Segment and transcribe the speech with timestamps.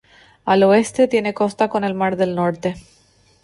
[0.45, 2.75] Al oeste tiene costa con el Mar del Norte.